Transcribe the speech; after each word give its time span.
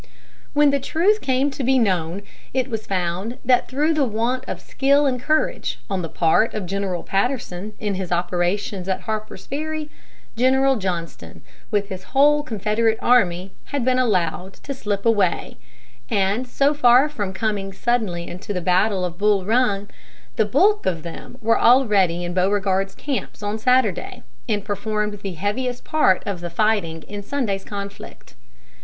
When 0.53 0.71
the 0.71 0.79
truth 0.79 1.21
came 1.21 1.51
to 1.51 1.63
be 1.63 1.77
known, 1.77 2.23
it 2.55 2.71
was 2.71 2.87
found 2.87 3.37
that 3.45 3.67
through 3.67 3.93
the 3.93 4.03
want 4.03 4.43
of 4.47 4.59
skill 4.59 5.05
and 5.05 5.21
courage 5.21 5.79
on 5.91 6.01
the 6.01 6.09
part 6.09 6.55
of 6.55 6.65
General 6.65 7.03
Patterson 7.03 7.73
in 7.77 7.93
his 7.93 8.11
operations 8.11 8.89
at 8.89 9.01
Harper's 9.01 9.45
Ferry, 9.45 9.91
General 10.35 10.77
Johnston, 10.77 11.43
with 11.69 11.89
his 11.89 12.01
whole 12.17 12.41
Confederate 12.41 12.97
army, 12.99 13.53
had 13.65 13.85
been 13.85 13.99
allowed 13.99 14.53
to 14.53 14.73
slip 14.73 15.05
away; 15.05 15.57
and 16.09 16.47
so 16.47 16.73
far 16.73 17.07
from 17.07 17.31
coming 17.31 17.71
suddenly 17.71 18.27
into 18.27 18.53
the 18.53 18.59
battle 18.59 19.05
of 19.05 19.19
Bull 19.19 19.45
Run, 19.45 19.87
the 20.35 20.45
bulk 20.45 20.87
of 20.87 21.03
them 21.03 21.37
were 21.41 21.59
already 21.59 22.23
in 22.25 22.33
Beauregard's 22.33 22.95
camps 22.95 23.43
on 23.43 23.59
Saturday, 23.59 24.23
and 24.49 24.65
performed 24.65 25.19
the 25.19 25.33
heaviest 25.33 25.83
part 25.83 26.23
of 26.25 26.41
the 26.41 26.49
fighting 26.49 27.03
in 27.03 27.21
Sunday's 27.21 27.63
conflict. 27.63 28.33